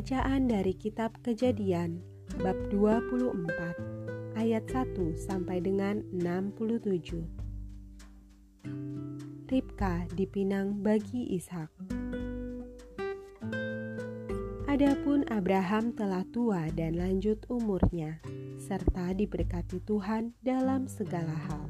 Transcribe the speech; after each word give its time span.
Bacaan 0.00 0.48
dari 0.48 0.72
kitab 0.80 1.12
Kejadian 1.20 2.00
bab 2.40 2.56
24 2.72 4.32
ayat 4.32 4.64
1 4.72 4.96
sampai 5.12 5.60
dengan 5.60 6.00
67. 6.16 7.20
Ribka 9.44 10.08
dipinang 10.16 10.80
bagi 10.80 11.36
Ishak. 11.36 11.68
Adapun 14.72 15.28
Abraham 15.28 15.92
telah 15.92 16.24
tua 16.32 16.72
dan 16.72 16.96
lanjut 16.96 17.44
umurnya, 17.52 18.24
serta 18.56 19.12
diberkati 19.12 19.84
Tuhan 19.84 20.32
dalam 20.40 20.88
segala 20.88 21.36
hal. 21.44 21.68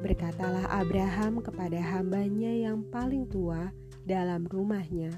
Berkatalah 0.00 0.72
Abraham 0.72 1.44
kepada 1.44 1.84
hambanya 1.84 2.48
yang 2.48 2.80
paling 2.88 3.28
tua 3.28 3.68
dalam 4.08 4.48
rumahnya, 4.48 5.12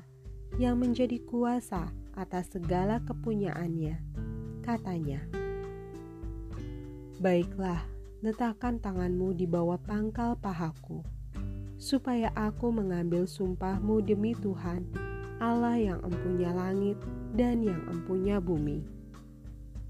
yang 0.55 0.79
menjadi 0.79 1.19
kuasa 1.27 1.91
atas 2.15 2.55
segala 2.55 3.03
kepunyaannya. 3.03 3.99
Katanya, 4.63 5.21
"Baiklah, 7.19 7.83
letakkan 8.23 8.79
tanganmu 8.79 9.35
di 9.35 9.51
bawah 9.51 9.77
pangkal 9.83 10.39
pahaku, 10.39 11.03
supaya 11.75 12.31
aku 12.39 12.71
mengambil 12.71 13.27
sumpahmu 13.27 14.01
demi 14.07 14.33
Tuhan, 14.39 14.87
Allah 15.43 15.77
yang 15.77 16.01
empunya 16.07 16.55
langit 16.55 16.97
dan 17.35 17.61
yang 17.63 17.83
empunya 17.91 18.39
bumi." 18.39 18.95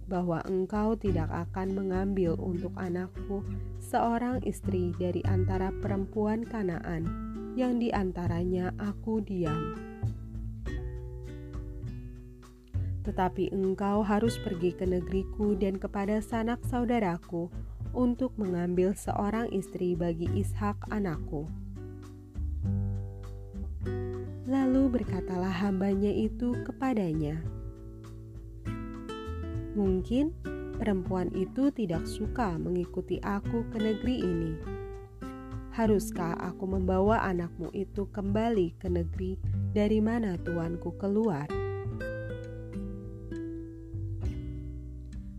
bahwa 0.04 0.44
engkau 0.44 0.92
tidak 1.00 1.32
akan 1.32 1.72
mengambil 1.72 2.36
untuk 2.36 2.76
anakku 2.76 3.40
seorang 3.80 4.36
istri 4.44 4.92
dari 5.00 5.24
antara 5.24 5.72
perempuan 5.80 6.44
Kanaan 6.44 7.08
yang 7.56 7.80
di 7.80 7.88
antaranya 7.88 8.68
aku 8.76 9.24
diam 9.24 9.93
tetapi 13.04 13.52
engkau 13.52 14.00
harus 14.00 14.40
pergi 14.40 14.72
ke 14.72 14.88
negeriku 14.88 15.52
dan 15.54 15.76
kepada 15.76 16.18
sanak 16.24 16.64
saudaraku 16.64 17.52
untuk 17.92 18.32
mengambil 18.40 18.96
seorang 18.96 19.46
istri 19.52 19.92
bagi 19.94 20.26
Ishak 20.32 20.88
anakku. 20.90 21.46
Lalu 24.44 24.92
berkatalah 24.92 25.52
hambanya 25.52 26.10
itu 26.10 26.52
kepadanya, 26.64 27.40
Mungkin 29.74 30.30
perempuan 30.78 31.34
itu 31.34 31.74
tidak 31.74 32.06
suka 32.06 32.54
mengikuti 32.54 33.18
aku 33.26 33.66
ke 33.74 33.78
negeri 33.82 34.22
ini. 34.22 34.52
Haruskah 35.74 36.38
aku 36.38 36.70
membawa 36.70 37.18
anakmu 37.26 37.74
itu 37.74 38.06
kembali 38.14 38.78
ke 38.78 38.86
negeri 38.86 39.34
dari 39.74 39.98
mana 39.98 40.38
tuanku 40.38 40.94
keluar?' 40.94 41.63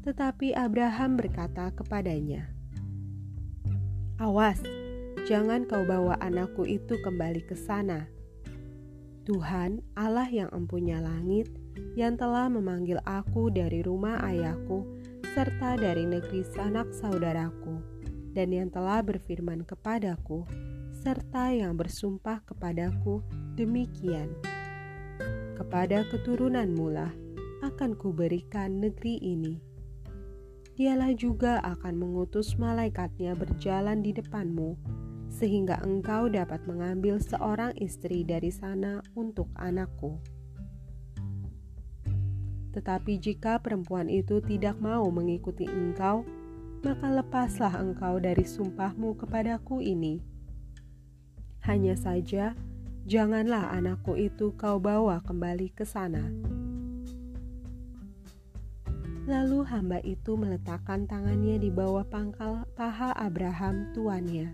Tetapi 0.05 0.53
Abraham 0.53 1.17
berkata 1.17 1.73
kepadanya, 1.73 2.45
"Awas, 4.21 4.61
jangan 5.25 5.65
kau 5.65 5.81
bawa 5.81 6.13
anakku 6.21 6.61
itu 6.61 7.01
kembali 7.01 7.41
ke 7.41 7.57
sana. 7.57 8.05
Tuhan, 9.25 9.81
Allah 9.97 10.29
yang 10.29 10.53
empunya 10.53 11.01
langit, 11.01 11.49
yang 11.97 12.13
telah 12.21 12.45
memanggil 12.53 13.01
aku 13.09 13.49
dari 13.49 13.81
rumah 13.81 14.21
ayahku 14.21 14.85
serta 15.33 15.73
dari 15.73 16.05
negeri 16.05 16.45
sanak 16.53 16.93
saudaraku, 16.93 17.81
dan 18.37 18.53
yang 18.53 18.69
telah 18.69 19.01
berfirman 19.01 19.65
kepadaku, 19.65 20.45
serta 21.01 21.49
yang 21.49 21.73
bersumpah 21.73 22.45
kepadaku 22.45 23.25
demikian. 23.57 24.29
Kepada 25.57 26.05
keturunanmu 26.13 26.93
lah 26.93 27.09
akan 27.65 27.97
kuberikan 27.97 28.85
negeri 28.85 29.17
ini." 29.17 29.64
Dialah 30.75 31.15
juga 31.15 31.63
akan 31.63 31.95
mengutus 31.95 32.59
malaikatnya 32.59 33.31
berjalan 33.31 34.03
di 34.03 34.11
depanmu, 34.11 34.75
sehingga 35.31 35.79
engkau 35.87 36.27
dapat 36.27 36.63
mengambil 36.67 37.15
seorang 37.19 37.71
istri 37.79 38.27
dari 38.27 38.51
sana 38.51 38.99
untuk 39.15 39.47
anakku. 39.55 40.19
Tetapi 42.75 43.15
jika 43.23 43.63
perempuan 43.63 44.11
itu 44.11 44.43
tidak 44.43 44.75
mau 44.83 45.07
mengikuti 45.07 45.63
engkau, 45.63 46.27
maka 46.83 47.07
lepaslah 47.07 47.71
engkau 47.79 48.19
dari 48.19 48.43
sumpahmu 48.43 49.15
kepadaku 49.15 49.79
ini. 49.79 50.19
Hanya 51.63 51.95
saja, 51.95 52.51
janganlah 53.07 53.71
anakku 53.71 54.19
itu 54.19 54.51
kau 54.59 54.75
bawa 54.77 55.23
kembali 55.23 55.71
ke 55.71 55.87
sana 55.87 56.54
Lalu 59.25 59.65
hamba 59.65 59.97
itu 60.05 60.37
meletakkan 60.37 61.09
tangannya 61.09 61.57
di 61.57 61.73
bawah 61.73 62.05
pangkal 62.05 62.61
paha 62.77 63.09
Abraham 63.17 63.89
tuannya 63.97 64.53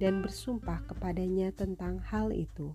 dan 0.00 0.24
bersumpah 0.24 0.80
kepadanya 0.88 1.52
tentang 1.52 2.00
hal 2.00 2.32
itu. 2.32 2.72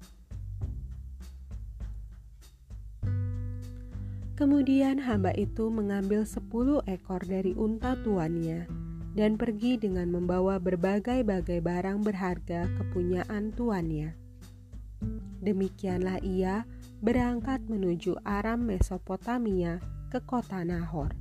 Kemudian 4.38 5.02
hamba 5.02 5.34
itu 5.38 5.69
mengambil 5.69 6.25
sepuluh 6.25 6.81
ekor 6.90 7.22
dari 7.25 7.53
unta 7.53 7.94
tuannya 8.02 8.66
dan 9.13 9.38
pergi 9.38 9.78
dengan 9.78 10.09
membawa 10.09 10.58
berbagai-bagai 10.58 11.62
barang 11.62 12.02
berharga 12.02 12.66
kepunyaan 12.81 13.53
tuannya. 13.53 14.18
Demikianlah 15.41 16.22
ia 16.22 16.66
berangkat 17.02 17.66
menuju 17.66 18.18
Aram 18.25 18.66
Mesopotamia 18.66 19.78
ke 20.09 20.18
kota 20.25 20.66
Nahor. 20.66 21.21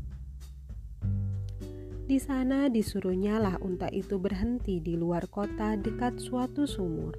Di 2.10 2.18
sana 2.18 2.66
disuruhnya 2.66 3.38
lah 3.38 3.54
unta 3.62 3.86
itu 3.86 4.18
berhenti 4.18 4.82
di 4.82 4.98
luar 4.98 5.30
kota 5.30 5.78
dekat 5.78 6.18
suatu 6.18 6.66
sumur. 6.66 7.14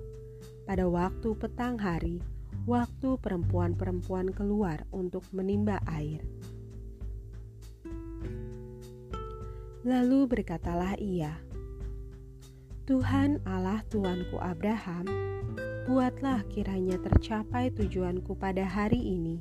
Pada 0.68 0.84
waktu 0.84 1.32
petang 1.32 1.80
hari, 1.80 2.20
waktu 2.68 3.16
perempuan-perempuan 3.24 4.36
keluar 4.36 4.84
untuk 4.92 5.24
menimba 5.32 5.80
air. 5.88 6.20
Lalu 9.88 10.28
berkatalah 10.28 11.00
ia, 11.00 11.40
Tuhan 12.84 13.40
Allah 13.48 13.88
Tuanku 13.88 14.44
Abraham, 14.44 15.08
buatlah 15.88 16.44
kiranya 16.52 17.00
tercapai 17.00 17.72
tujuanku 17.72 18.36
pada 18.36 18.68
hari 18.68 19.00
ini. 19.00 19.40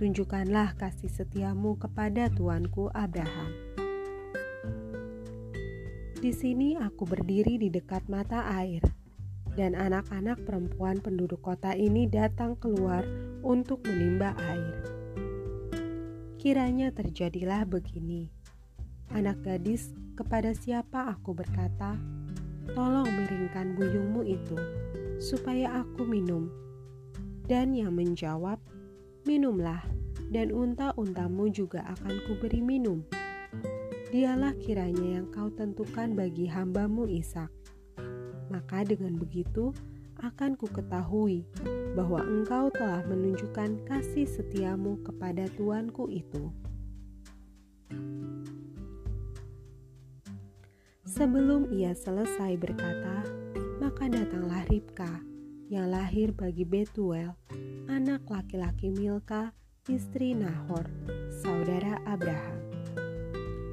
Tunjukkanlah 0.00 0.80
kasih 0.80 1.12
setiamu 1.12 1.76
kepada 1.76 2.32
Tuanku 2.32 2.88
Abraham 2.96 3.65
di 6.16 6.32
sini 6.32 6.72
aku 6.80 7.04
berdiri 7.04 7.60
di 7.60 7.68
dekat 7.68 8.08
mata 8.08 8.48
air, 8.56 8.80
dan 9.52 9.76
anak-anak 9.76 10.40
perempuan 10.48 10.96
penduduk 10.96 11.44
kota 11.44 11.76
ini 11.76 12.08
datang 12.08 12.56
keluar 12.56 13.04
untuk 13.44 13.84
menimba 13.84 14.32
air. 14.48 14.74
Kiranya 16.40 16.88
terjadilah 16.96 17.68
begini: 17.68 18.32
anak 19.12 19.44
gadis 19.44 19.92
kepada 20.16 20.56
siapa 20.56 21.12
aku 21.12 21.36
berkata, 21.36 22.00
"Tolong 22.72 23.12
miringkan 23.12 23.76
buyungmu 23.76 24.24
itu, 24.24 24.56
supaya 25.20 25.84
aku 25.84 26.08
minum." 26.08 26.48
Dan 27.44 27.76
yang 27.76 27.92
menjawab, 27.92 28.56
"Minumlah, 29.28 29.84
dan 30.32 30.48
unta-untamu 30.48 31.52
juga 31.52 31.84
akan 31.92 32.24
kuberi 32.24 32.64
minum." 32.64 33.04
Dialah 34.10 34.54
kiranya 34.62 35.18
yang 35.18 35.26
kau 35.34 35.50
tentukan 35.50 36.14
bagi 36.14 36.46
hambamu 36.46 37.10
Ishak. 37.10 37.50
Maka 38.46 38.86
dengan 38.86 39.18
begitu 39.18 39.74
akan 40.22 40.54
ku 40.54 40.70
ketahui 40.70 41.44
bahwa 41.98 42.22
engkau 42.22 42.70
telah 42.72 43.02
menunjukkan 43.04 43.84
kasih 43.84 44.24
setiamu 44.24 45.02
kepada 45.02 45.50
tuanku 45.58 46.08
itu. 46.08 46.54
Sebelum 51.06 51.72
ia 51.72 51.96
selesai 51.96 52.60
berkata, 52.60 53.24
maka 53.80 54.04
datanglah 54.06 54.62
Ribka 54.68 55.24
yang 55.72 55.90
lahir 55.90 56.30
bagi 56.30 56.62
Betuel, 56.62 57.34
anak 57.88 58.28
laki-laki 58.28 58.92
Milka, 58.92 59.50
istri 59.88 60.36
Nahor, 60.36 60.86
saudara 61.40 61.98
Abraham 62.04 62.55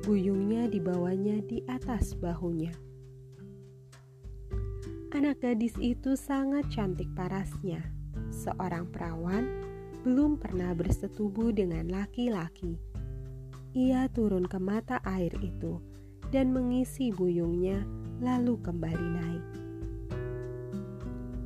buyungnya 0.04 0.68
dibawanya 0.68 1.40
di 1.48 1.64
atas 1.72 2.12
bahunya. 2.20 2.76
Anak 5.16 5.40
gadis 5.40 5.72
itu 5.80 6.20
sangat 6.20 6.68
cantik 6.68 7.08
parasnya. 7.16 7.80
Seorang 8.28 8.92
perawan 8.92 9.48
belum 10.04 10.36
pernah 10.36 10.76
bersetubuh 10.76 11.56
dengan 11.56 11.88
laki-laki. 11.88 12.76
Ia 13.72 14.12
turun 14.12 14.44
ke 14.44 14.60
mata 14.60 15.00
air 15.08 15.32
itu 15.40 15.80
dan 16.36 16.52
mengisi 16.52 17.08
buyungnya, 17.16 17.88
lalu 18.20 18.60
kembali 18.60 19.08
naik. 19.16 19.46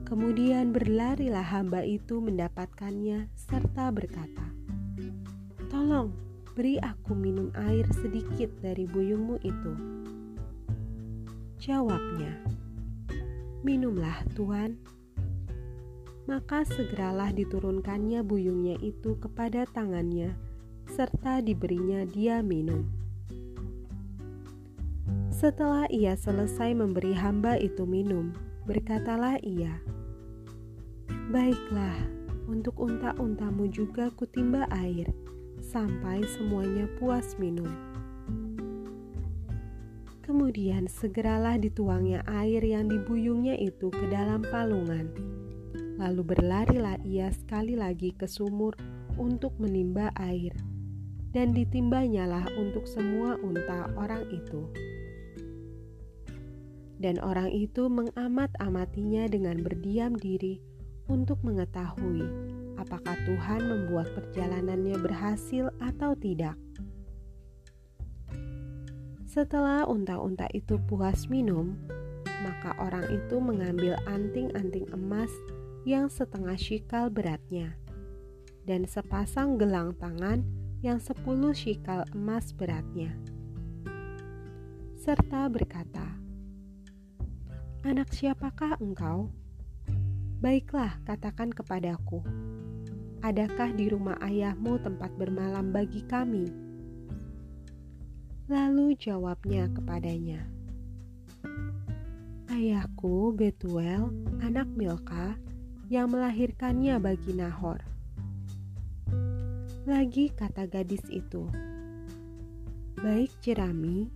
Kemudian 0.09 0.73
berlarilah 0.73 1.45
hamba 1.45 1.85
itu 1.85 2.17
mendapatkannya 2.17 3.29
serta 3.37 3.93
berkata, 3.93 4.47
"Tolong, 5.69 6.26
beri 6.57 6.81
aku 6.81 7.13
minum 7.13 7.53
air 7.53 7.85
sedikit 7.93 8.49
dari 8.65 8.89
buyungmu 8.89 9.37
itu." 9.45 9.73
Jawabnya, 11.61 12.33
"Minumlah, 13.61 14.25
Tuan." 14.33 14.81
Maka 16.25 16.65
segeralah 16.65 17.29
diturunkannya 17.29 18.25
buyungnya 18.25 18.81
itu 18.81 19.13
kepada 19.21 19.69
tangannya, 19.69 20.33
serta 20.89 21.45
diberinya 21.45 22.03
dia 22.09 22.41
minum. 22.41 22.89
Setelah 25.29 25.85
ia 25.93 26.17
selesai 26.17 26.73
memberi 26.73 27.13
hamba 27.13 27.61
itu 27.61 27.85
minum, 27.85 28.33
berkatalah 28.65 29.37
ia, 29.45 29.77
Baiklah, 31.27 31.93
untuk 32.47 32.79
unta-untamu 32.79 33.67
juga 33.67 34.07
kutimba 34.15 34.63
air, 34.71 35.11
sampai 35.67 36.23
semuanya 36.23 36.87
puas 36.95 37.35
minum. 37.35 37.67
Kemudian 40.23 40.87
segeralah 40.87 41.59
dituangnya 41.59 42.23
air 42.27 42.63
yang 42.63 42.87
dibuyungnya 42.87 43.55
itu 43.59 43.91
ke 43.91 44.05
dalam 44.11 44.43
palungan. 44.47 45.11
Lalu 45.99 46.35
berlarilah 46.35 46.99
ia 47.03 47.31
sekali 47.31 47.75
lagi 47.75 48.15
ke 48.15 48.27
sumur 48.27 48.75
untuk 49.19 49.55
menimba 49.59 50.11
air, 50.19 50.55
dan 51.31 51.51
ditimbanyalah 51.51 52.47
untuk 52.59 52.87
semua 52.87 53.35
unta 53.39 53.91
orang 53.95 54.23
itu. 54.31 54.67
Dan 56.97 57.21
orang 57.23 57.53
itu 57.53 57.87
mengamat-amatinya 57.87 59.29
dengan 59.29 59.61
berdiam 59.61 60.17
diri 60.17 60.59
untuk 61.07 61.39
mengetahui 61.45 62.56
apakah 62.77 63.17
Tuhan 63.25 63.61
membuat 63.65 64.13
perjalanannya 64.13 64.97
berhasil 65.01 65.73
atau 65.81 66.13
tidak. 66.15 66.55
Setelah 69.27 69.85
unta-unta 69.85 70.49
itu 70.55 70.81
puas 70.89 71.29
minum, 71.29 71.77
maka 72.41 72.73
orang 72.81 73.05
itu 73.11 73.37
mengambil 73.37 73.97
anting-anting 74.09 74.89
emas 74.93 75.29
yang 75.85 76.09
setengah 76.09 76.57
shikal 76.57 77.11
beratnya 77.11 77.77
dan 78.67 78.83
sepasang 78.83 79.55
gelang 79.55 79.95
tangan 79.95 80.43
yang 80.83 80.99
sepuluh 80.99 81.55
shikal 81.55 82.03
emas 82.11 82.51
beratnya. 82.51 83.15
Serta 84.99 85.47
berkata, 85.47 86.03
Anak 87.87 88.11
siapakah 88.11 88.75
engkau? 88.83 89.31
Baiklah, 90.43 90.99
katakan 91.07 91.49
kepadaku, 91.55 92.19
adakah 93.21 93.73
di 93.73 93.89
rumah 93.89 94.17
ayahmu 94.21 94.77
tempat 94.81 95.09
bermalam 95.17 95.73
bagi 95.73 96.05
kami? 96.05 96.45
Lalu 98.47 98.95
jawabnya 98.95 99.67
kepadanya, 99.75 100.39
Ayahku 102.47 103.35
Betuel, 103.35 104.07
anak 104.39 104.71
Milka, 104.71 105.35
yang 105.91 106.15
melahirkannya 106.15 106.95
bagi 106.97 107.35
Nahor. 107.35 107.83
Lagi 109.83 110.31
kata 110.31 110.67
gadis 110.67 111.03
itu, 111.11 111.47
Baik 112.97 113.29
jerami, 113.43 114.07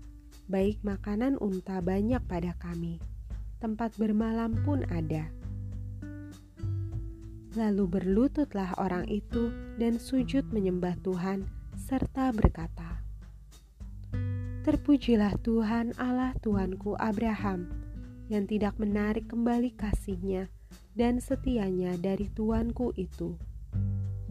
baik 0.48 0.80
makanan 0.82 1.36
unta 1.38 1.84
banyak 1.84 2.24
pada 2.26 2.56
kami, 2.58 3.04
tempat 3.60 3.94
bermalam 4.00 4.56
pun 4.64 4.88
ada 4.88 5.41
Lalu 7.52 8.00
berlututlah 8.00 8.72
orang 8.80 9.04
itu 9.12 9.52
dan 9.76 10.00
sujud 10.00 10.48
menyembah 10.56 10.96
Tuhan 11.04 11.44
serta 11.76 12.32
berkata, 12.32 13.04
Terpujilah 14.64 15.36
Tuhan 15.44 15.92
Allah 16.00 16.32
Tuanku 16.40 16.96
Abraham 16.96 17.68
yang 18.32 18.48
tidak 18.48 18.80
menarik 18.80 19.28
kembali 19.28 19.76
kasihnya 19.76 20.48
dan 20.96 21.20
setianya 21.20 22.00
dari 22.00 22.32
Tuanku 22.32 22.96
itu. 22.96 23.36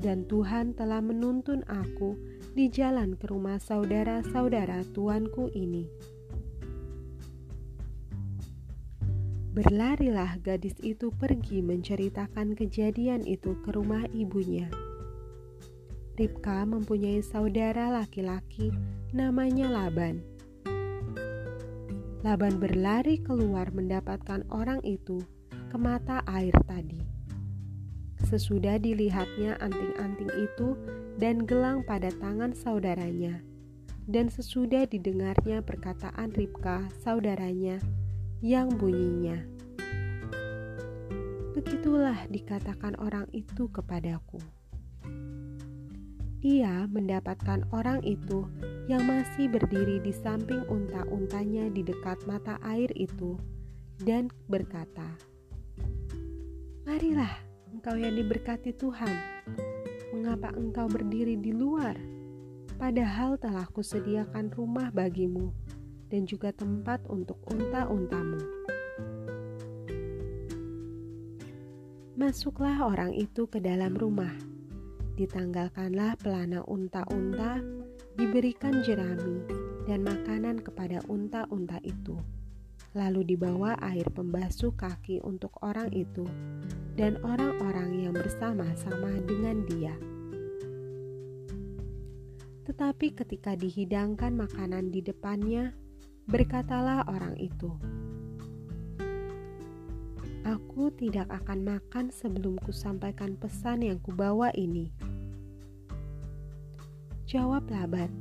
Dan 0.01 0.25
Tuhan 0.25 0.73
telah 0.73 1.05
menuntun 1.05 1.61
aku 1.69 2.17
di 2.57 2.73
jalan 2.73 3.21
ke 3.21 3.29
rumah 3.29 3.61
saudara-saudara 3.61 4.81
Tuanku 4.97 5.53
ini 5.53 5.85
Berlarilah 9.51 10.39
gadis 10.47 10.79
itu 10.79 11.11
pergi 11.11 11.59
menceritakan 11.59 12.55
kejadian 12.55 13.27
itu 13.27 13.59
ke 13.67 13.75
rumah 13.75 14.07
ibunya. 14.15 14.71
Ribka 16.15 16.63
mempunyai 16.63 17.19
saudara 17.19 17.91
laki-laki 17.91 18.71
namanya 19.11 19.67
Laban. 19.67 20.23
Laban 22.23 22.63
berlari 22.63 23.19
keluar 23.19 23.75
mendapatkan 23.75 24.47
orang 24.55 24.79
itu 24.87 25.19
ke 25.67 25.75
mata 25.75 26.23
air 26.31 26.55
tadi. 26.71 27.03
Sesudah 28.31 28.79
dilihatnya 28.79 29.59
anting-anting 29.59 30.31
itu 30.31 30.79
dan 31.19 31.43
gelang 31.43 31.83
pada 31.83 32.15
tangan 32.23 32.55
saudaranya, 32.55 33.43
dan 34.07 34.31
sesudah 34.31 34.87
didengarnya 34.87 35.59
perkataan 35.65 36.31
Ribka, 36.39 36.87
saudaranya, 37.03 37.83
yang 38.41 38.73
bunyinya, 38.73 39.37
"Begitulah 41.53 42.25
dikatakan 42.33 42.97
orang 42.97 43.29
itu 43.37 43.69
kepadaku." 43.69 44.41
Ia 46.41 46.89
mendapatkan 46.89 47.69
orang 47.69 48.01
itu 48.01 48.49
yang 48.89 49.05
masih 49.05 49.53
berdiri 49.53 50.01
di 50.01 50.09
samping 50.09 50.65
unta-untanya 50.73 51.69
di 51.69 51.85
dekat 51.85 52.25
mata 52.25 52.57
air 52.65 52.89
itu, 52.97 53.37
dan 54.01 54.33
berkata, 54.49 55.21
"Marilah, 56.89 57.45
engkau 57.77 58.01
yang 58.01 58.17
diberkati 58.17 58.73
Tuhan, 58.73 59.21
mengapa 60.17 60.49
engkau 60.57 60.89
berdiri 60.89 61.37
di 61.37 61.53
luar? 61.53 61.93
Padahal 62.81 63.37
telah 63.37 63.69
kusediakan 63.69 64.49
rumah 64.49 64.89
bagimu." 64.89 65.53
Dan 66.11 66.27
juga 66.27 66.51
tempat 66.51 67.07
untuk 67.07 67.39
unta-untamu. 67.47 68.43
Masuklah 72.21 72.85
orang 72.85 73.17
itu 73.17 73.49
ke 73.49 73.63
dalam 73.65 73.97
rumah. 73.97 74.35
Ditanggalkanlah 75.17 76.21
pelana 76.21 76.61
unta-unta, 76.69 77.65
diberikan 78.21 78.85
jerami 78.85 79.41
dan 79.89 80.05
makanan 80.05 80.61
kepada 80.61 81.01
unta-unta 81.09 81.81
itu. 81.81 82.21
Lalu 82.93 83.33
dibawa 83.33 83.79
air 83.81 84.05
pembasuh 84.11 84.75
kaki 84.75 85.23
untuk 85.25 85.55
orang 85.63 85.89
itu 85.97 86.27
dan 86.99 87.17
orang-orang 87.25 88.05
yang 88.05 88.13
bersama-sama 88.13 89.17
dengan 89.25 89.63
dia. 89.65 89.95
Tetapi 92.69 93.17
ketika 93.17 93.57
dihidangkan 93.57 94.37
makanan 94.37 94.93
di 94.93 95.01
depannya, 95.01 95.73
Berkatalah 96.31 97.11
orang 97.11 97.35
itu, 97.43 97.75
Aku 100.47 100.95
tidak 100.95 101.27
akan 101.27 101.67
makan 101.67 102.15
sebelum 102.15 102.55
kusampaikan 102.63 103.35
pesan 103.35 103.83
yang 103.83 103.99
kubawa 103.99 104.55
ini. 104.55 104.95
Jawab 107.27 107.67
Laban, 107.67 108.15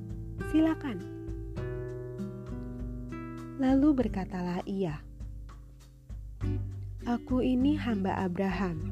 silakan. 0.50 0.98
Lalu 3.62 4.02
berkatalah 4.02 4.66
ia, 4.66 5.06
Aku 7.06 7.46
ini 7.46 7.78
hamba 7.78 8.26
Abraham. 8.26 8.90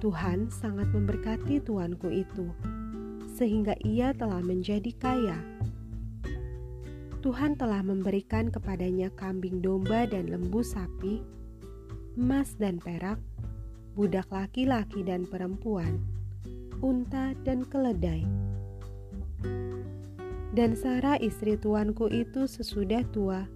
Tuhan 0.00 0.48
sangat 0.48 0.88
memberkati 0.88 1.60
tuanku 1.60 2.08
itu, 2.08 2.48
sehingga 3.36 3.76
ia 3.84 4.16
telah 4.16 4.40
menjadi 4.40 4.88
kaya 4.96 5.51
Tuhan 7.22 7.54
telah 7.54 7.86
memberikan 7.86 8.50
kepadanya 8.50 9.06
kambing 9.14 9.62
domba 9.62 10.10
dan 10.10 10.26
lembu 10.26 10.58
sapi, 10.58 11.22
emas 12.18 12.58
dan 12.58 12.82
perak, 12.82 13.22
budak 13.94 14.26
laki-laki 14.34 15.06
dan 15.06 15.22
perempuan, 15.30 16.02
unta 16.82 17.30
dan 17.46 17.62
keledai. 17.62 18.26
Dan 20.50 20.74
Sarah 20.74 21.14
istri 21.22 21.54
tuanku 21.54 22.10
itu 22.10 22.50
sesudah 22.50 23.06
tua 23.14 23.46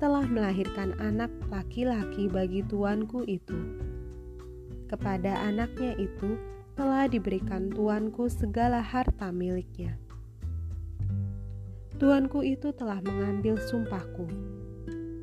telah 0.00 0.24
melahirkan 0.24 0.96
anak 0.96 1.28
laki-laki 1.52 2.24
bagi 2.24 2.64
tuanku 2.64 3.28
itu. 3.28 3.76
Kepada 4.88 5.44
anaknya 5.44 5.92
itu 6.00 6.40
telah 6.72 7.04
diberikan 7.04 7.68
tuanku 7.68 8.32
segala 8.32 8.80
harta 8.80 9.28
miliknya. 9.28 10.00
Tuanku 12.00 12.40
itu 12.40 12.72
telah 12.72 12.96
mengambil 13.04 13.60
sumpahku. 13.60 14.24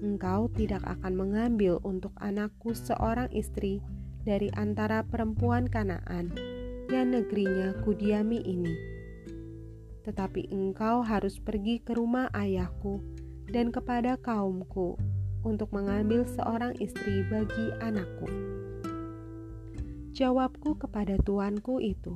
Engkau 0.06 0.46
tidak 0.54 0.86
akan 0.86 1.18
mengambil 1.18 1.82
untuk 1.82 2.14
anakku 2.22 2.78
seorang 2.78 3.34
istri 3.34 3.82
dari 4.22 4.54
antara 4.54 5.02
perempuan 5.02 5.66
Kanaan 5.66 6.38
yang 6.94 7.18
negerinya 7.18 7.74
kudiami 7.82 8.46
ini. 8.46 8.78
Tetapi 10.06 10.54
engkau 10.54 11.02
harus 11.02 11.42
pergi 11.42 11.82
ke 11.82 11.98
rumah 11.98 12.30
ayahku 12.38 13.02
dan 13.50 13.74
kepada 13.74 14.14
kaumku 14.22 15.02
untuk 15.42 15.74
mengambil 15.74 16.30
seorang 16.30 16.78
istri 16.78 17.26
bagi 17.26 17.74
anakku. 17.82 18.30
Jawabku 20.14 20.78
kepada 20.78 21.18
tuanku 21.26 21.82
itu, 21.82 22.14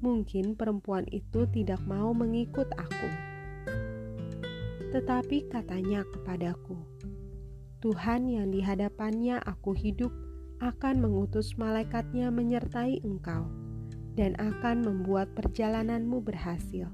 mungkin 0.00 0.56
perempuan 0.56 1.04
itu 1.12 1.44
tidak 1.52 1.84
mau 1.84 2.16
mengikut 2.16 2.72
aku. 2.80 3.31
Tetapi 4.92 5.48
katanya 5.48 6.04
kepadaku, 6.04 6.76
Tuhan 7.80 8.28
yang 8.28 8.52
di 8.52 8.60
hadapannya 8.60 9.40
aku 9.40 9.72
hidup 9.72 10.12
akan 10.60 11.00
mengutus 11.00 11.56
malaikatnya 11.56 12.28
menyertai 12.28 13.00
engkau 13.00 13.48
dan 14.12 14.36
akan 14.36 14.84
membuat 14.84 15.32
perjalananmu 15.32 16.20
berhasil, 16.20 16.92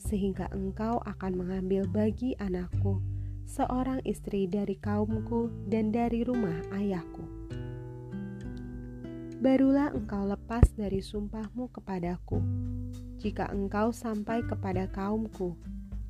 sehingga 0.00 0.48
engkau 0.56 1.04
akan 1.04 1.36
mengambil 1.36 1.84
bagi 1.84 2.32
anakku 2.40 3.04
seorang 3.44 4.00
istri 4.08 4.48
dari 4.48 4.80
kaumku 4.80 5.52
dan 5.68 5.92
dari 5.92 6.24
rumah 6.24 6.56
ayahku. 6.72 7.28
Barulah 9.42 9.92
engkau 9.92 10.24
lepas 10.24 10.64
dari 10.72 11.04
sumpahmu 11.04 11.68
kepadaku, 11.76 12.40
jika 13.20 13.52
engkau 13.52 13.92
sampai 13.92 14.40
kepada 14.48 14.88
kaumku, 14.88 15.58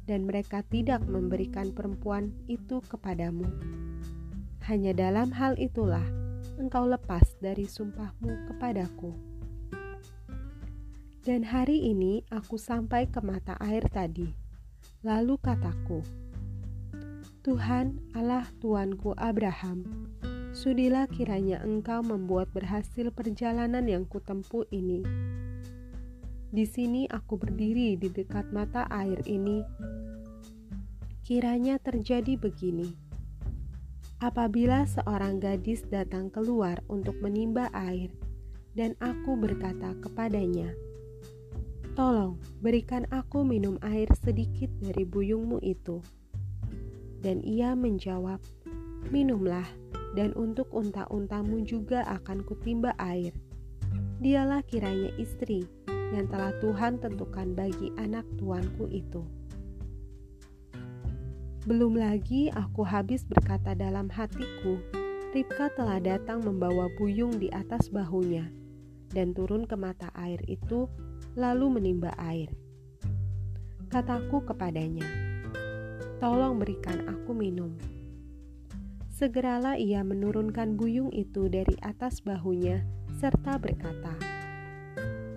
dan 0.06 0.26
mereka 0.26 0.66
tidak 0.66 1.04
memberikan 1.06 1.70
perempuan 1.70 2.34
itu 2.50 2.82
kepadamu. 2.86 3.46
Hanya 4.66 4.94
dalam 4.94 5.34
hal 5.34 5.58
itulah 5.58 6.04
engkau 6.58 6.86
lepas 6.86 7.34
dari 7.42 7.66
sumpahmu 7.66 8.50
kepadaku. 8.50 9.14
Dan 11.22 11.46
hari 11.46 11.86
ini 11.86 12.26
aku 12.34 12.58
sampai 12.58 13.06
ke 13.06 13.22
mata 13.22 13.54
air 13.62 13.86
tadi. 13.86 14.26
Lalu 15.06 15.38
kataku, 15.38 16.02
Tuhan 17.42 17.98
Allah 18.14 18.46
Tuanku 18.58 19.14
Abraham, 19.18 19.86
sudilah 20.54 21.10
kiranya 21.10 21.62
engkau 21.62 22.02
membuat 22.02 22.50
berhasil 22.54 23.10
perjalanan 23.10 23.86
yang 23.86 24.06
kutempuh 24.06 24.66
ini. 24.70 25.02
Di 26.52 26.68
sini 26.68 27.08
aku 27.08 27.40
berdiri 27.40 27.96
di 27.96 28.12
dekat 28.12 28.52
mata 28.52 28.84
air 28.92 29.24
ini. 29.24 29.64
Kiranya 31.24 31.80
terjadi 31.80 32.36
begini. 32.36 32.92
Apabila 34.20 34.84
seorang 34.84 35.40
gadis 35.40 35.80
datang 35.88 36.28
keluar 36.28 36.84
untuk 36.92 37.16
menimba 37.24 37.72
air, 37.72 38.12
dan 38.76 38.92
aku 39.00 39.32
berkata 39.32 39.96
kepadanya, 40.04 40.76
Tolong 41.96 42.36
berikan 42.60 43.08
aku 43.08 43.48
minum 43.48 43.80
air 43.80 44.12
sedikit 44.20 44.68
dari 44.84 45.08
buyungmu 45.08 45.56
itu. 45.64 46.04
Dan 47.24 47.40
ia 47.40 47.72
menjawab, 47.72 48.44
Minumlah, 49.08 49.64
dan 50.12 50.36
untuk 50.36 50.68
unta-untamu 50.76 51.64
juga 51.64 52.04
akan 52.12 52.44
kutimba 52.44 52.92
air. 53.00 53.32
Dialah 54.20 54.60
kiranya 54.68 55.16
istri 55.16 55.64
yang 56.12 56.28
telah 56.28 56.52
Tuhan 56.60 57.00
tentukan 57.00 57.56
bagi 57.56 57.90
anak 57.96 58.28
tuanku 58.36 58.86
itu. 58.92 59.24
Belum 61.64 61.96
lagi 61.96 62.52
aku 62.52 62.84
habis 62.84 63.24
berkata 63.24 63.72
dalam 63.72 64.10
hatiku, 64.12 64.76
Ribka 65.32 65.72
telah 65.72 65.96
datang 65.96 66.44
membawa 66.44 66.92
buyung 67.00 67.40
di 67.40 67.48
atas 67.48 67.88
bahunya 67.88 68.52
dan 69.16 69.32
turun 69.32 69.64
ke 69.64 69.72
mata 69.80 70.12
air 70.12 70.36
itu 70.44 70.84
lalu 71.32 71.80
menimba 71.80 72.12
air. 72.20 72.52
Kataku 73.88 74.44
kepadanya, 74.44 75.08
"Tolong 76.20 76.60
berikan 76.60 77.08
aku 77.08 77.32
minum." 77.32 77.72
Segeralah 79.08 79.80
ia 79.80 80.04
menurunkan 80.04 80.76
buyung 80.76 81.08
itu 81.16 81.48
dari 81.48 81.80
atas 81.80 82.20
bahunya 82.20 82.84
serta 83.16 83.56
berkata, 83.56 84.12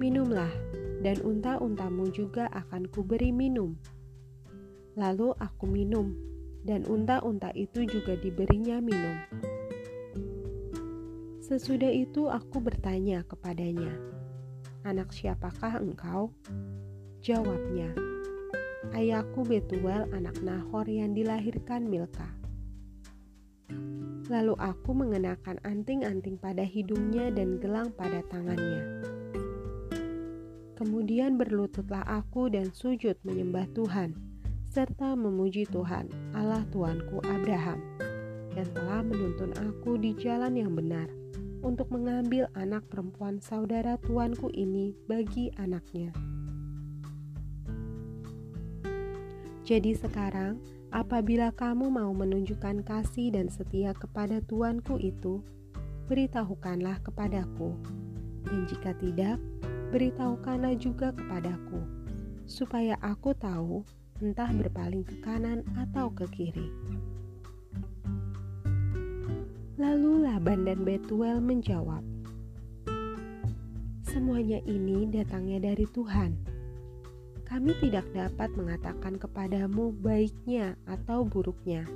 "Minumlah, 0.01 0.51
dan 1.01 1.19
unta-untamu 1.23 2.11
juga 2.11 2.47
akan 2.51 2.87
kuberi 2.89 3.31
minum." 3.31 3.75
Lalu 4.95 5.35
aku 5.37 5.67
minum, 5.67 6.15
dan 6.63 6.87
unta-unta 6.87 7.51
itu 7.53 7.83
juga 7.83 8.15
diberinya 8.15 8.79
minum. 8.79 9.15
Sesudah 11.45 11.93
itu 11.93 12.25
aku 12.25 12.57
bertanya 12.57 13.21
kepadanya, 13.27 13.93
Anak 14.81 15.13
siapakah 15.13 15.81
engkau? 15.81 16.33
Jawabnya, 17.21 17.89
Ayahku 18.93 19.41
Betuel 19.45 20.05
anak 20.13 20.41
Nahor 20.45 20.85
yang 20.85 21.17
dilahirkan 21.17 21.89
Milka. 21.89 22.29
Lalu 24.29 24.57
aku 24.57 24.93
mengenakan 24.93 25.61
anting-anting 25.61 26.41
pada 26.41 26.65
hidungnya 26.65 27.29
dan 27.29 27.61
gelang 27.61 27.93
pada 27.93 28.25
tangannya. 28.29 29.14
Kemudian 30.75 31.39
berlututlah 31.39 32.03
aku 32.03 32.51
dan 32.51 32.67
sujud 32.75 33.15
menyembah 33.23 33.63
Tuhan, 33.71 34.11
serta 34.67 35.15
memuji 35.15 35.63
Tuhan, 35.71 36.11
Allah 36.35 36.67
Tuanku 36.67 37.23
Abraham, 37.23 37.79
yang 38.59 38.67
telah 38.75 38.99
menuntun 38.99 39.55
aku 39.55 39.95
di 39.95 40.11
jalan 40.19 40.59
yang 40.59 40.75
benar 40.75 41.07
untuk 41.63 41.87
mengambil 41.95 42.51
anak 42.59 42.83
perempuan 42.91 43.39
saudara 43.39 43.95
tuanku 44.03 44.51
ini 44.51 44.93
bagi 45.07 45.49
anaknya. 45.55 46.11
Jadi 49.65 49.97
sekarang, 49.97 50.61
apabila 50.93 51.49
kamu 51.49 51.89
mau 51.89 52.13
menunjukkan 52.13 52.85
kasih 52.85 53.33
dan 53.33 53.49
setia 53.49 53.97
kepada 53.97 54.37
tuanku 54.45 55.01
itu, 55.01 55.41
beritahukanlah 56.05 57.01
kepadaku. 57.01 57.73
Dan 58.45 58.69
jika 58.69 58.93
tidak, 59.01 59.41
beritahukanlah 59.95 60.75
juga 60.75 61.15
kepadaku, 61.15 61.79
supaya 62.43 62.99
aku 62.99 63.31
tahu 63.31 63.87
entah 64.19 64.51
berpaling 64.51 65.07
ke 65.07 65.15
kanan 65.23 65.63
atau 65.79 66.11
ke 66.11 66.27
kiri. 66.35 66.67
Lalu 69.79 70.27
Laban 70.27 70.67
dan 70.67 70.83
Betuel 70.83 71.39
menjawab, 71.39 72.03
"Semuanya 74.03 74.59
ini 74.67 75.07
datangnya 75.07 75.71
dari 75.71 75.87
Tuhan. 75.87 76.43
Kami 77.47 77.71
tidak 77.79 78.03
dapat 78.11 78.51
mengatakan 78.51 79.15
kepadamu 79.15 79.95
baiknya 80.03 80.75
atau 80.91 81.23
buruknya. 81.23 81.87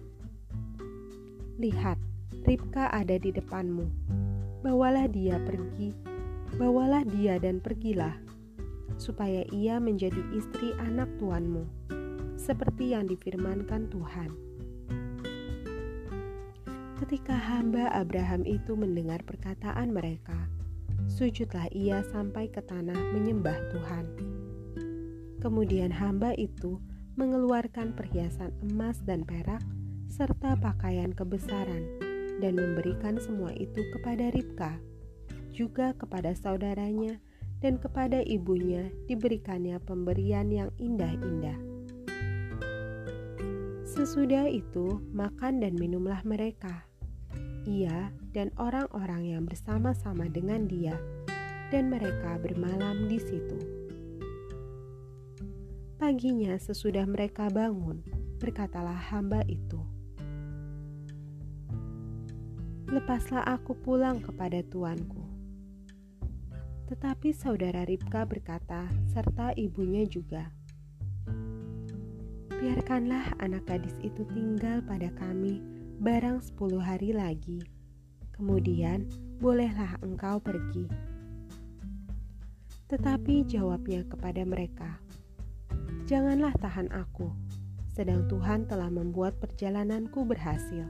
Lihat, 1.60 2.00
Ribka 2.48 2.88
ada 2.96 3.20
di 3.20 3.36
depanmu. 3.36 3.92
Bawalah 4.64 5.12
dia 5.12 5.36
pergi, 5.44 6.09
bawalah 6.58 7.06
dia 7.06 7.38
dan 7.38 7.62
pergilah, 7.62 8.18
supaya 8.96 9.46
ia 9.54 9.78
menjadi 9.78 10.24
istri 10.34 10.74
anak 10.82 11.12
tuanmu, 11.20 11.68
seperti 12.40 12.98
yang 12.98 13.06
difirmankan 13.06 13.92
Tuhan." 13.92 14.32
Ketika 17.00 17.32
hamba 17.32 17.88
Abraham 17.96 18.44
itu 18.44 18.76
mendengar 18.76 19.24
perkataan 19.24 19.96
mereka, 19.96 20.36
sujudlah 21.08 21.72
ia 21.72 22.04
sampai 22.12 22.52
ke 22.52 22.60
tanah 22.60 23.16
menyembah 23.16 23.56
Tuhan. 23.72 24.06
Kemudian 25.40 25.96
hamba 25.96 26.36
itu 26.36 26.84
mengeluarkan 27.16 27.96
perhiasan 27.96 28.52
emas 28.68 29.00
dan 29.08 29.24
perak 29.24 29.64
serta 30.12 30.60
pakaian 30.60 31.16
kebesaran 31.16 31.88
dan 32.44 32.60
memberikan 32.60 33.16
semua 33.16 33.56
itu 33.56 33.80
kepada 33.96 34.32
Ribka, 34.36 34.76
juga 35.60 35.92
kepada 36.00 36.32
saudaranya 36.32 37.20
dan 37.60 37.76
kepada 37.76 38.24
ibunya 38.24 38.88
diberikannya 39.12 39.76
pemberian 39.84 40.48
yang 40.48 40.72
indah-indah. 40.80 41.60
Sesudah 43.84 44.48
itu, 44.48 45.04
makan 45.12 45.60
dan 45.60 45.76
minumlah 45.76 46.24
mereka 46.24 46.88
ia 47.68 48.14
dan 48.32 48.54
orang-orang 48.56 49.36
yang 49.36 49.44
bersama-sama 49.44 50.26
dengan 50.32 50.66
dia, 50.70 50.96
dan 51.70 51.92
mereka 51.92 52.40
bermalam 52.40 53.06
di 53.06 53.20
situ. 53.20 53.60
Paginya, 56.00 56.56
sesudah 56.56 57.04
mereka 57.04 57.52
bangun, 57.52 58.00
berkatalah 58.40 58.96
hamba 59.12 59.44
itu, 59.52 59.84
"Lepaslah 62.88 63.44
aku 63.44 63.76
pulang 63.76 64.24
kepada 64.24 64.64
tuanku." 64.64 65.19
Tetapi 66.90 67.30
saudara 67.38 67.86
Ribka 67.86 68.26
berkata, 68.26 68.90
serta 69.14 69.54
ibunya 69.54 70.10
juga, 70.10 70.50
"Biarkanlah 72.50 73.38
anak 73.38 73.70
gadis 73.70 73.94
itu 74.02 74.26
tinggal 74.34 74.82
pada 74.82 75.14
kami." 75.14 75.80
barang 76.00 76.40
sepuluh 76.40 76.80
hari 76.80 77.12
lagi. 77.12 77.60
Kemudian 78.32 79.04
bolehlah 79.44 80.00
engkau 80.00 80.40
pergi. 80.40 80.88
Tetapi 82.88 83.44
jawabnya 83.44 84.08
kepada 84.08 84.48
mereka, 84.48 84.96
Janganlah 86.08 86.56
tahan 86.58 86.90
aku, 86.96 87.30
sedang 87.92 88.26
Tuhan 88.32 88.66
telah 88.66 88.88
membuat 88.90 89.38
perjalananku 89.44 90.26
berhasil. 90.26 90.88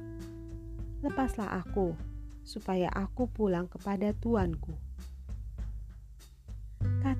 Lepaslah 1.04 1.60
aku, 1.60 1.98
supaya 2.46 2.88
aku 2.94 3.28
pulang 3.28 3.68
kepada 3.68 4.14
tuanku. 4.16 4.78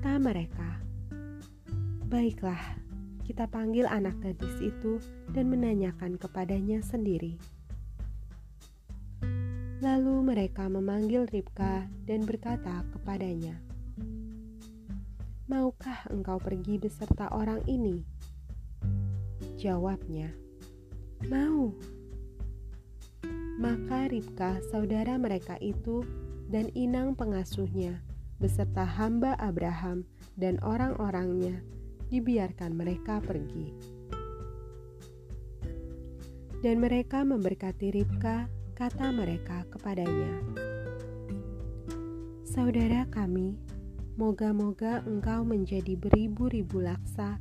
Kata 0.00 0.16
mereka, 0.16 0.80
Baiklah, 2.08 2.56
kita 3.20 3.44
panggil 3.44 3.84
anak 3.84 4.16
gadis 4.24 4.56
itu 4.64 4.96
dan 5.28 5.52
menanyakan 5.52 6.16
kepadanya 6.16 6.80
sendiri. 6.80 7.36
Lalu 9.84 10.24
mereka 10.24 10.72
memanggil 10.72 11.28
Ribka 11.28 11.84
dan 12.08 12.24
berkata 12.24 12.80
kepadanya, 12.96 13.60
"Maukah 15.52 16.08
engkau 16.08 16.40
pergi 16.40 16.80
beserta 16.80 17.28
orang 17.36 17.60
ini?" 17.68 18.00
Jawabnya, 19.60 20.32
"Mau." 21.28 21.76
Maka 23.60 24.08
Ribka, 24.08 24.64
saudara 24.72 25.20
mereka 25.20 25.60
itu, 25.60 26.00
dan 26.48 26.72
inang 26.72 27.12
pengasuhnya, 27.12 28.00
beserta 28.40 28.88
hamba 28.88 29.36
Abraham 29.36 30.08
dan 30.40 30.56
orang-orangnya, 30.64 31.60
dibiarkan 32.08 32.72
mereka 32.72 33.20
pergi. 33.20 33.76
Dan 36.64 36.80
mereka 36.80 37.24
memberkati 37.24 37.92
Ribka 37.92 38.48
kata 38.72 39.12
mereka 39.12 39.68
kepadanya, 39.68 40.40
"Saudara 42.44 43.04
kami, 43.12 43.60
moga-moga 44.16 45.04
engkau 45.04 45.44
menjadi 45.44 45.96
beribu-ribu 45.96 46.80
laksa, 46.80 47.36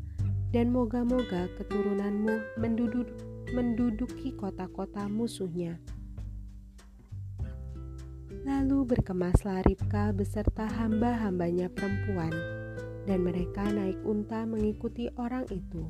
dan 0.52 0.72
moga-moga 0.72 1.48
keturunanmu 1.56 2.60
menduduk, 2.60 3.08
menduduki 3.56 4.36
kota-kota 4.36 5.08
musuhnya." 5.08 5.80
Lalu 8.50 8.82
berkemaslah 8.98 9.62
Ribka 9.62 10.10
beserta 10.10 10.66
hamba-hambanya 10.66 11.70
perempuan, 11.70 12.34
dan 13.06 13.22
mereka 13.22 13.62
naik 13.70 14.02
unta 14.02 14.42
mengikuti 14.50 15.06
orang 15.22 15.46
itu. 15.54 15.86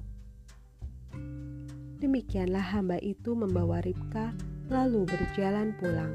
Demikianlah 2.03 2.75
hamba 2.75 2.99
itu 2.99 3.31
membawa 3.31 3.79
Ribka 3.79 4.35
lalu 4.67 5.07
berjalan 5.07 5.71
pulang. 5.79 6.11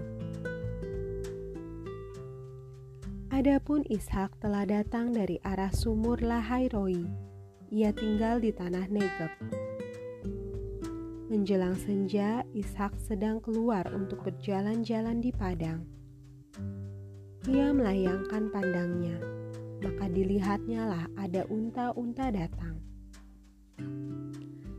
Adapun 3.32 3.80
Ishak 3.88 4.36
telah 4.38 4.68
datang 4.68 5.16
dari 5.16 5.40
arah 5.42 5.72
sumur 5.72 6.20
Lahairoi. 6.20 7.08
Ia 7.72 7.90
tinggal 7.96 8.44
di 8.44 8.52
tanah 8.52 8.86
Negeb. 8.92 9.32
Menjelang 11.32 11.74
senja, 11.74 12.44
Ishak 12.52 13.00
sedang 13.00 13.40
keluar 13.40 13.88
untuk 13.96 14.22
berjalan-jalan 14.28 15.24
di 15.24 15.32
padang. 15.32 16.03
Ia 17.44 17.76
melayangkan 17.76 18.48
pandangnya, 18.48 19.20
maka 19.84 20.08
dilihatnya 20.08 20.88
lah 20.88 21.04
ada 21.20 21.44
unta-unta 21.52 22.32
datang. 22.32 22.80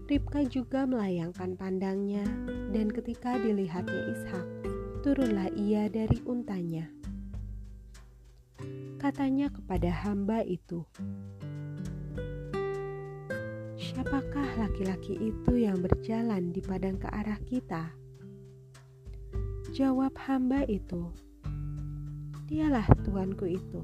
Ribka 0.10 0.42
juga 0.50 0.90
melayangkan 0.90 1.54
pandangnya, 1.54 2.26
dan 2.74 2.90
ketika 2.90 3.38
dilihatnya 3.38 4.02
Ishak, 4.18 4.48
turunlah 5.06 5.54
ia 5.54 5.86
dari 5.94 6.18
untanya. 6.26 6.90
Katanya 8.98 9.54
kepada 9.54 9.94
hamba 10.02 10.42
itu, 10.42 10.90
"Siapakah 13.78 14.58
laki-laki 14.58 15.14
itu 15.22 15.54
yang 15.54 15.86
berjalan 15.86 16.50
di 16.50 16.66
padang 16.66 16.98
ke 16.98 17.14
arah 17.14 17.38
kita?" 17.46 17.94
Jawab 19.70 20.18
hamba 20.26 20.66
itu, 20.66 21.14
"Dialah 22.46 22.86
tuanku 23.06 23.50
itu." 23.50 23.82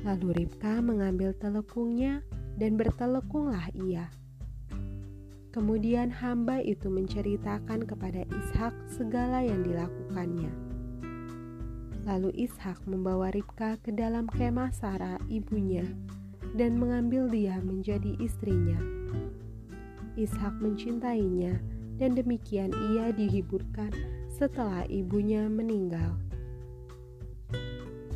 Lalu 0.00 0.44
Ribka 0.44 0.80
mengambil 0.80 1.36
telekungnya 1.36 2.24
dan 2.56 2.80
bertelekunglah 2.80 3.68
ia. 3.76 4.08
Kemudian 5.50 6.14
hamba 6.14 6.62
itu 6.62 6.86
menceritakan 6.86 7.82
kepada 7.82 8.22
Ishak 8.22 8.72
segala 8.86 9.42
yang 9.42 9.66
dilakukannya. 9.66 10.52
Lalu 12.06 12.46
Ishak 12.48 12.86
membawa 12.86 13.34
Ribka 13.34 13.76
ke 13.82 13.90
dalam 13.92 14.30
kemah 14.30 14.70
Sarah 14.72 15.18
ibunya 15.26 15.84
dan 16.54 16.78
mengambil 16.78 17.28
dia 17.28 17.58
menjadi 17.60 18.16
istrinya. 18.22 18.78
Ishak 20.14 20.56
mencintainya 20.62 21.60
dan 22.00 22.16
demikian 22.16 22.72
ia 22.94 23.12
dihiburkan 23.12 23.92
setelah 24.30 24.88
ibunya 24.88 25.50
meninggal. 25.50 26.16